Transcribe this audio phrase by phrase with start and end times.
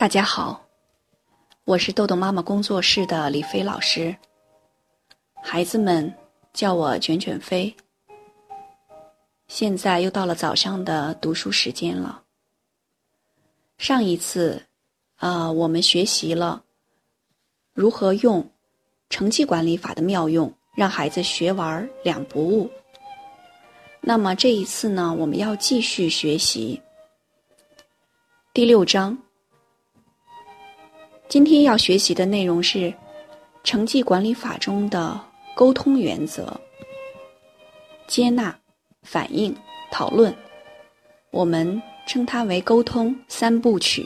[0.00, 0.64] 大家好，
[1.66, 4.16] 我是豆豆妈妈工作室的李飞老师。
[5.42, 6.10] 孩子们
[6.54, 7.76] 叫我卷卷飞。
[9.48, 12.22] 现在又到了早上的读书时间了。
[13.76, 14.64] 上一次，
[15.16, 16.64] 啊，我们学习了
[17.74, 18.50] 如何用
[19.10, 22.70] 成绩管理法的妙用，让孩子学玩两不误。
[24.00, 26.80] 那么这一次呢，我们要继续学习
[28.54, 29.18] 第六章。
[31.30, 32.92] 今天要学习的内容是
[33.62, 35.18] 成绩管理法中的
[35.54, 36.52] 沟通原则：
[38.08, 38.58] 接纳、
[39.04, 39.54] 反应、
[39.92, 40.34] 讨论。
[41.30, 44.04] 我们称它为沟通三部曲。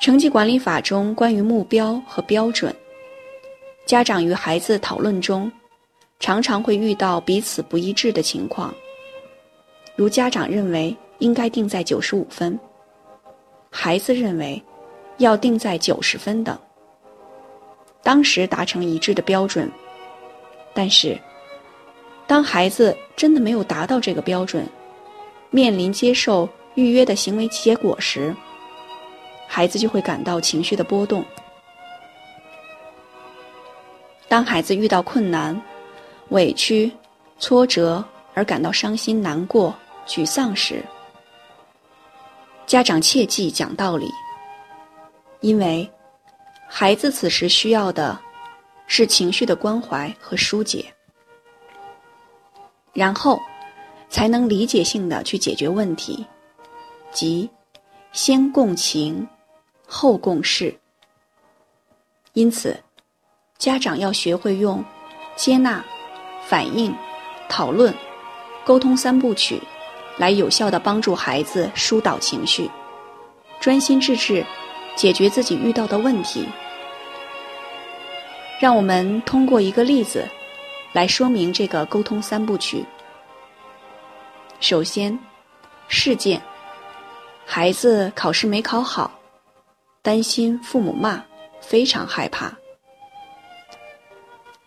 [0.00, 2.74] 成绩管理法中关于目标和标准，
[3.86, 5.50] 家长与孩子讨论中，
[6.18, 8.74] 常常会遇到彼此不一致的情况。
[9.94, 12.58] 如家长认为应该定在九十五分。
[13.78, 14.60] 孩子认为
[15.18, 16.58] 要定在九十分等，
[18.02, 19.70] 当时达成一致的标准。
[20.72, 21.16] 但是，
[22.26, 24.66] 当孩子真的没有达到这个标准，
[25.50, 28.34] 面临接受预约的行为结果时，
[29.46, 31.22] 孩子就会感到情绪的波动。
[34.26, 35.60] 当孩子遇到困难、
[36.30, 36.90] 委屈、
[37.38, 38.02] 挫折
[38.32, 39.74] 而感到伤心、难过、
[40.06, 40.82] 沮丧时，
[42.66, 44.10] 家长切记讲道理，
[45.40, 45.88] 因为
[46.68, 48.18] 孩子此时需要的
[48.88, 50.84] 是情绪的关怀和疏解，
[52.92, 53.40] 然后
[54.08, 56.26] 才能理解性的去解决问题，
[57.12, 57.48] 即
[58.10, 59.24] 先共情，
[59.86, 60.76] 后共事。
[62.32, 62.76] 因此，
[63.58, 64.84] 家长要学会用
[65.36, 65.84] 接纳、
[66.44, 66.92] 反应、
[67.48, 67.94] 讨论、
[68.64, 69.62] 沟通三部曲。
[70.16, 72.70] 来有效的帮助孩子疏导情绪，
[73.60, 74.44] 专心致志
[74.94, 76.46] 解决自己遇到的问题。
[78.58, 80.26] 让我们通过一个例子
[80.92, 82.84] 来说明这个沟通三部曲。
[84.60, 85.18] 首先，
[85.88, 86.40] 事件：
[87.44, 89.10] 孩子考试没考好，
[90.00, 91.22] 担心父母骂，
[91.60, 92.50] 非常害怕。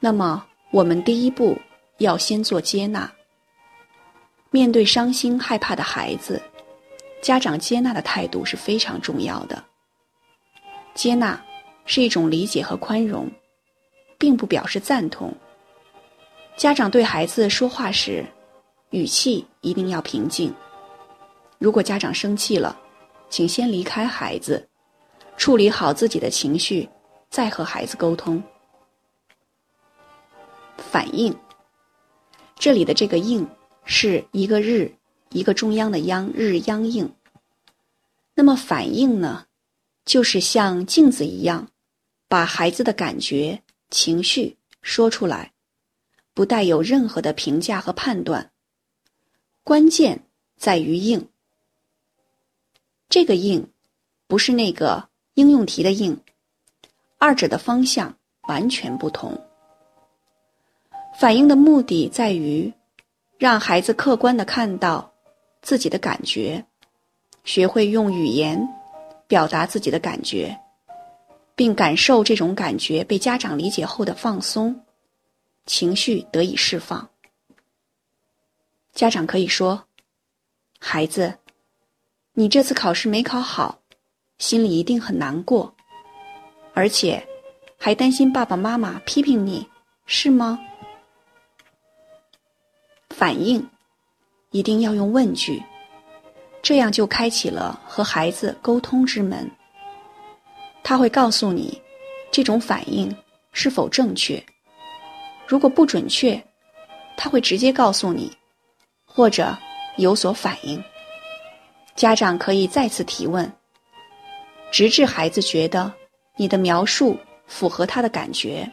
[0.00, 1.56] 那么，我们第一步
[1.98, 3.08] 要先做接纳。
[4.56, 6.40] 面对伤心害怕的孩子，
[7.20, 9.62] 家长接纳的态度是非常重要的。
[10.94, 11.38] 接纳
[11.84, 13.30] 是一种理解和宽容，
[14.16, 15.30] 并不表示赞同。
[16.56, 18.24] 家长对孩子说话时，
[18.88, 20.50] 语气一定要平静。
[21.58, 22.74] 如果家长生气了，
[23.28, 24.66] 请先离开孩子，
[25.36, 26.88] 处理好自己的情绪，
[27.28, 28.42] 再和孩子沟通。
[30.78, 31.36] 反应，
[32.58, 33.46] 这里的这个“应”。
[33.88, 34.92] 是一个日，
[35.30, 37.14] 一个中央的央，日央应。
[38.34, 39.46] 那么反应呢，
[40.04, 41.70] 就是像镜子一样，
[42.26, 45.52] 把孩子的感觉、情绪说出来，
[46.34, 48.50] 不带有任何的评价和判断。
[49.62, 50.20] 关键
[50.56, 51.28] 在于应。
[53.08, 53.70] 这个应，
[54.26, 56.20] 不是那个应用题的应，
[57.18, 58.18] 二者的方向
[58.48, 59.40] 完全不同。
[61.18, 62.72] 反应的目的在于。
[63.38, 65.12] 让孩子客观的看到
[65.60, 66.64] 自己的感觉，
[67.44, 68.66] 学会用语言
[69.26, 70.58] 表达自己的感觉，
[71.54, 74.80] 并感受这种感觉被家长理解后的放松，
[75.66, 77.08] 情绪得以释放。
[78.94, 79.84] 家长可以说
[80.80, 81.34] ：“孩子，
[82.32, 83.80] 你这次考试没考好，
[84.38, 85.74] 心里一定很难过，
[86.72, 87.22] 而且
[87.76, 89.68] 还担心爸爸妈妈批评你，
[90.06, 90.58] 是吗？”
[93.16, 93.66] 反应
[94.50, 95.62] 一定要用问句，
[96.60, 99.50] 这样就开启了和孩子沟通之门。
[100.82, 101.80] 他会告诉你
[102.30, 103.16] 这种反应
[103.52, 104.44] 是否正确，
[105.46, 106.44] 如果不准确，
[107.16, 108.30] 他会直接告诉你，
[109.06, 109.56] 或者
[109.96, 110.84] 有所反应。
[111.94, 113.50] 家长可以再次提问，
[114.70, 115.90] 直至孩子觉得
[116.36, 118.70] 你的描述符合他的感觉。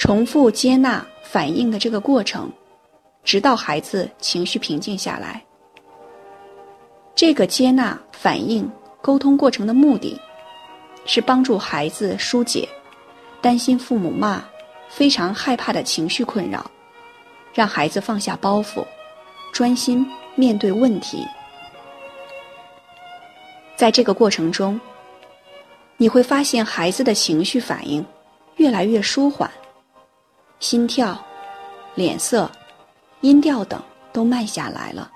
[0.00, 1.06] 重复接纳。
[1.22, 2.50] 反应的这个过程，
[3.22, 5.40] 直到孩子情绪平静下来。
[7.14, 8.68] 这个接纳、反应、
[9.00, 10.20] 沟通过程的目的，
[11.04, 12.68] 是帮助孩子疏解
[13.40, 14.42] 担心父母骂、
[14.88, 16.68] 非常害怕的情绪困扰，
[17.54, 18.84] 让孩子放下包袱，
[19.52, 20.04] 专心
[20.34, 21.24] 面对问题。
[23.76, 24.80] 在这个过程中，
[25.96, 28.04] 你会发现孩子的情绪反应
[28.56, 29.48] 越来越舒缓。
[30.60, 31.18] 心跳、
[31.94, 32.50] 脸色、
[33.22, 35.10] 音调等都慢下来了。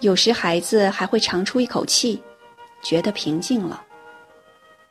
[0.00, 2.20] 有时孩子还会长出一口气，
[2.82, 3.84] 觉得平静了。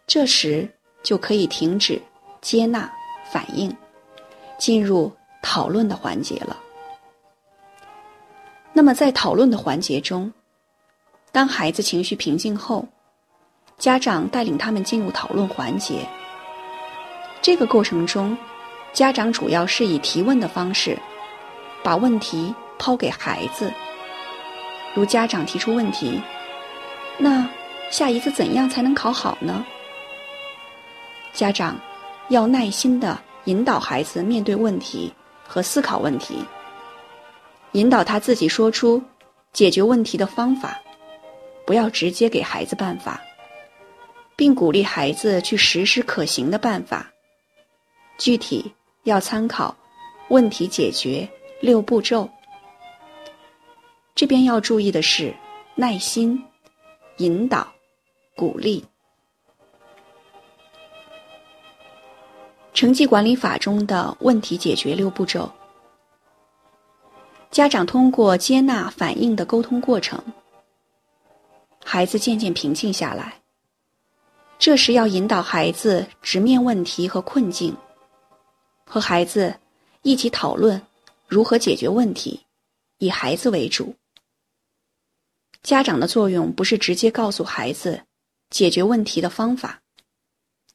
[0.05, 0.69] 这时
[1.01, 1.99] 就可以停止
[2.39, 2.91] 接纳
[3.31, 3.75] 反应，
[4.59, 6.55] 进入讨论的环节了。
[8.71, 10.31] 那么在讨论的环节中，
[11.31, 12.87] 当孩子情绪平静后，
[13.79, 16.07] 家长带领他们进入讨论环节。
[17.41, 18.37] 这个过程中，
[18.93, 20.97] 家长主要是以提问的方式，
[21.83, 23.71] 把问题抛给孩子。
[24.93, 26.19] 如家长提出问题
[27.17, 27.47] ：“那
[27.91, 29.65] 下一次怎样才能考好呢？”
[31.31, 31.79] 家长
[32.29, 35.13] 要耐心的引导孩子面对问题
[35.47, 36.43] 和思考问题，
[37.73, 39.01] 引导他自己说出
[39.53, 40.77] 解决问题的方法，
[41.65, 43.21] 不要直接给孩子办法，
[44.35, 47.07] 并鼓励孩子去实施可行的办法。
[48.17, 48.73] 具体
[49.03, 49.75] 要参考
[50.29, 51.27] 问题解决
[51.61, 52.29] 六步骤。
[54.15, 55.33] 这边要注意的是
[55.75, 56.43] 耐心、
[57.17, 57.67] 引导、
[58.35, 58.85] 鼓励。
[62.73, 65.51] 成绩管理法中的问题解决六步骤，
[67.51, 70.21] 家长通过接纳反应的沟通过程，
[71.83, 73.33] 孩子渐渐平静下来。
[74.57, 77.75] 这时要引导孩子直面问题和困境。
[78.91, 79.55] 和孩子
[80.01, 80.81] 一起讨论
[81.27, 82.39] 如何解决问题，
[82.97, 83.93] 以孩子为主。
[85.61, 88.01] 家长的作用不是直接告诉孩子
[88.49, 89.79] 解决问题的方法，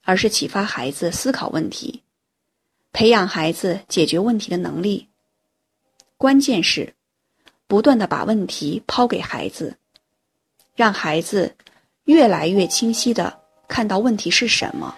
[0.04, 2.04] 而是启发孩子思考问题，
[2.92, 5.08] 培养孩子解决问题的能力。
[6.16, 6.94] 关键是
[7.66, 9.76] 不断的把问题抛给孩子，
[10.76, 11.56] 让孩子
[12.04, 14.94] 越来越清晰的看到问题是什么，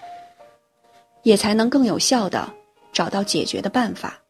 [1.22, 2.52] 也才能更有效的。
[2.96, 4.22] 找到解决的办法。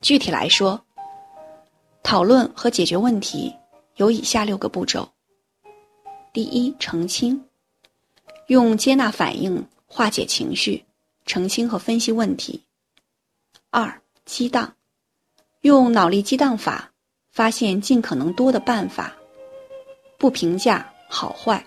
[0.00, 0.80] 具体来说，
[2.04, 3.52] 讨论和解决问题
[3.96, 5.10] 有以下六个步骤：
[6.32, 7.44] 第一，澄清，
[8.46, 10.84] 用接纳反应化解情绪，
[11.26, 12.60] 澄清和分析问题；
[13.70, 14.76] 二，激荡，
[15.62, 16.92] 用脑力激荡法
[17.32, 19.12] 发现尽可能多的办法，
[20.16, 21.64] 不评价好坏；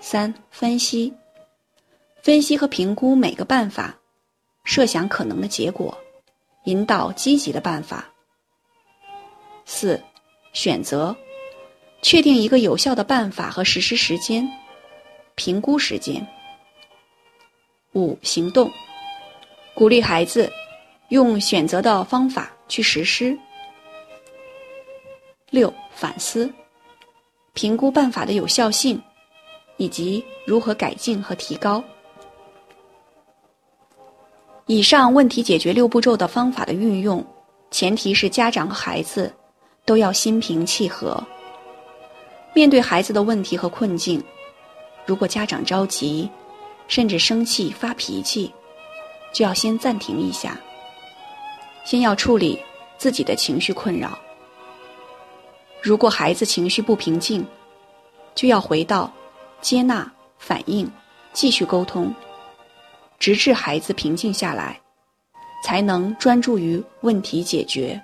[0.00, 1.14] 三，分析。
[2.24, 3.94] 分析和评估每个办法，
[4.64, 5.94] 设想可能的结果，
[6.64, 8.10] 引导积极的办法。
[9.66, 10.02] 四、
[10.54, 11.14] 选择，
[12.00, 14.50] 确定一个有效的办法和实施时间，
[15.34, 16.26] 评估时间。
[17.92, 18.72] 五、行动，
[19.74, 20.50] 鼓励孩子
[21.10, 23.38] 用选择的方法去实施。
[25.50, 26.50] 六、反思，
[27.52, 28.98] 评估办法的有效性，
[29.76, 31.84] 以及如何改进和提高。
[34.66, 37.22] 以上问题解决六步骤的方法的运用，
[37.70, 39.30] 前提是家长和孩子
[39.84, 41.22] 都要心平气和。
[42.54, 44.24] 面对孩子的问题和困境，
[45.04, 46.30] 如果家长着急，
[46.88, 48.50] 甚至生气发脾气，
[49.34, 50.58] 就要先暂停一下，
[51.84, 52.58] 先要处理
[52.96, 54.18] 自己的情绪困扰。
[55.82, 57.46] 如果孩子情绪不平静，
[58.34, 59.12] 就要回到
[59.60, 60.90] 接纳反应，
[61.34, 62.10] 继续沟通。
[63.24, 64.78] 直至孩子平静下来，
[65.64, 67.98] 才能专注于问题解决。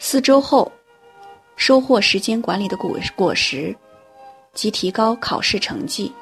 [0.00, 0.72] 四周后，
[1.54, 3.72] 收获时间管理的果果实，
[4.52, 6.12] 及提高考试成绩。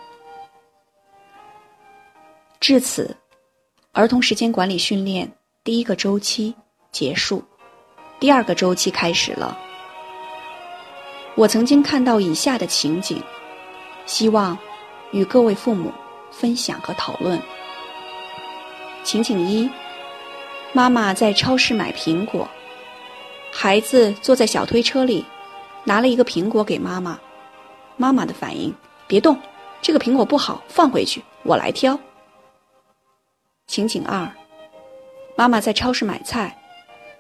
[2.61, 3.17] 至此，
[3.93, 5.33] 儿童时间管理训练
[5.65, 6.55] 第一个周期
[6.93, 7.43] 结束，
[8.19, 9.59] 第二个周期开始了。
[11.37, 13.19] 我曾经看到以下的情景，
[14.05, 14.59] 希望。
[15.13, 15.93] 与各位父母
[16.31, 17.41] 分享和讨论。
[19.03, 19.69] 情景一：
[20.73, 22.49] 妈妈在超市买苹果，
[23.51, 25.25] 孩子坐在小推车里，
[25.85, 27.19] 拿了一个苹果给妈妈。
[27.97, 28.73] 妈妈的反应：
[29.07, 29.37] 别动，
[29.83, 31.99] 这个苹果不好，放回去，我来挑。
[33.67, 34.31] 情景二：
[35.37, 36.57] 妈妈在超市买菜，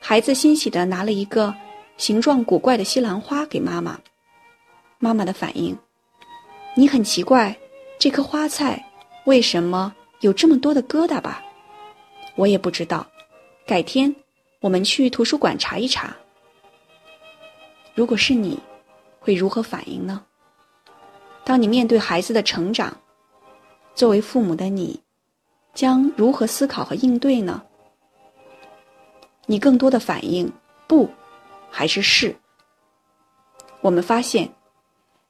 [0.01, 1.55] 孩子欣喜的拿了一个
[1.97, 3.99] 形状古怪的西兰花给妈妈。
[4.99, 5.77] 妈妈的反应：
[6.75, 7.57] 你很奇怪。
[8.01, 8.83] 这棵花菜
[9.27, 11.45] 为什么有这么多的疙瘩吧？
[12.35, 13.07] 我也不知道。
[13.67, 14.13] 改天
[14.61, 16.17] 我们去图书馆查一查。
[17.95, 18.59] 如果是你，
[19.19, 20.25] 会如何反应呢？
[21.45, 22.97] 当你面对孩子的成长，
[23.95, 24.99] 作为父母的你，
[25.75, 27.63] 将如何思考和应对呢？
[29.45, 30.51] 你更多的反应
[30.87, 31.07] 不，
[31.71, 32.35] 还是是？
[33.83, 34.51] 我们发现，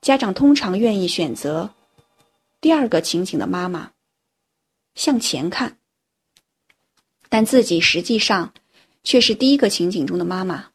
[0.00, 1.68] 家长通常愿意选择。
[2.60, 3.92] 第二个情景的妈妈
[4.94, 5.78] 向前看，
[7.30, 8.52] 但自己实际上
[9.02, 10.70] 却是第一个情景中的妈妈，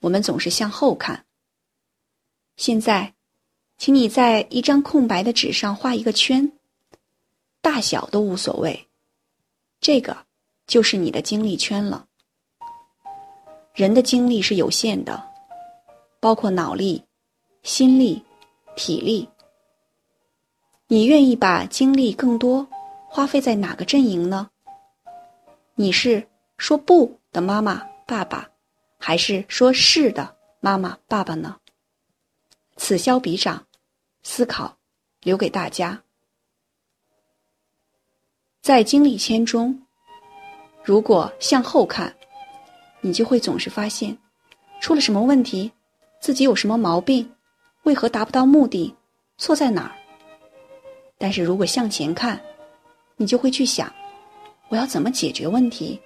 [0.00, 1.24] 我们总是向后看。
[2.56, 3.14] 现在，
[3.78, 6.52] 请你在一张空白的纸上画一个圈，
[7.62, 8.86] 大小都无所谓，
[9.80, 10.26] 这个
[10.66, 12.06] 就是你的精力圈了。
[13.72, 15.26] 人的精力是有限的，
[16.20, 17.02] 包括脑力、
[17.62, 18.22] 心力、
[18.76, 19.26] 体力。
[20.92, 22.66] 你愿意把精力更多
[23.06, 24.50] 花费在哪个阵营呢？
[25.76, 28.50] 你是说不的妈妈、爸爸，
[28.98, 31.56] 还是说是的妈妈、爸爸呢？
[32.76, 33.64] 此消彼长，
[34.24, 34.76] 思考
[35.22, 36.02] 留给大家。
[38.60, 39.80] 在经历圈中，
[40.82, 42.12] 如果向后看，
[43.00, 44.18] 你就会总是发现
[44.80, 45.70] 出了什么问题，
[46.20, 47.32] 自己有什么毛病，
[47.84, 48.92] 为何达不到目的，
[49.38, 49.99] 错在哪儿。
[51.22, 52.40] 但是如果向前看，
[53.16, 53.92] 你就会去想，
[54.70, 56.00] 我要怎么解决问题，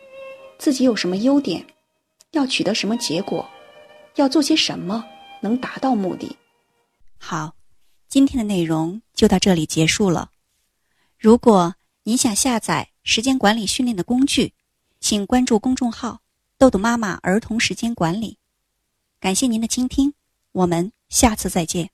[0.59, 1.65] 自己有什么优点，
[2.33, 3.49] 要取得什么结果，
[4.17, 5.05] 要做些什么
[5.41, 6.37] 能达到目的。
[7.17, 7.55] 好，
[8.09, 10.33] 今天的内容就到这里结束了。
[11.17, 14.53] 如果你想下载时间管理训练的工具，
[14.99, 16.23] 请关注公众号
[16.59, 18.37] “豆豆妈妈儿童时间管理”。
[19.21, 20.13] 感谢您的倾听，
[20.51, 21.91] 我们下次再见。